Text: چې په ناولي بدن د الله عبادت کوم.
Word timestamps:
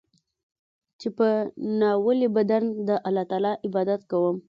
چې 0.99 1.07
په 1.17 1.27
ناولي 1.79 2.29
بدن 2.37 2.63
د 2.87 2.89
الله 3.07 3.53
عبادت 3.65 4.01
کوم. 4.11 4.37